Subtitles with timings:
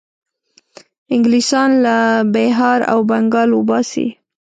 [1.13, 1.97] انګلیسیان له
[2.33, 4.07] بیهار او بنګال وباسي.